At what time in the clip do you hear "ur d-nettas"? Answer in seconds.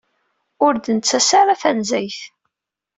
0.65-1.29